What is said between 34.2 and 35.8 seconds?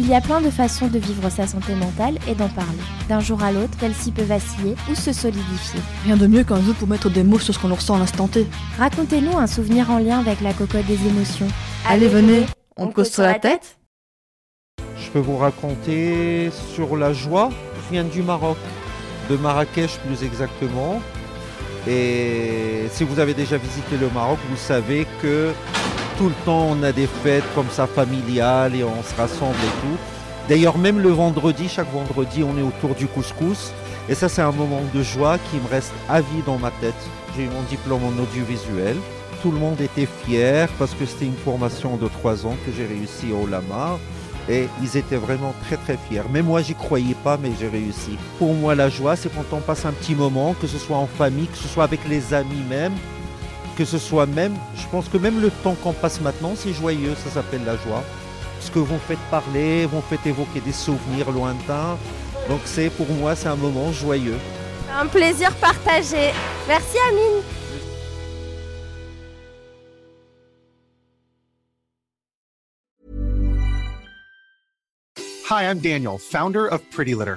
c'est un moment de joie qui me